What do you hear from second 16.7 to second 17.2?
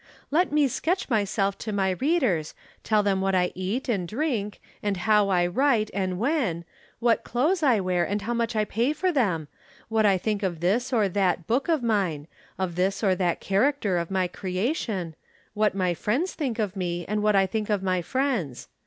me,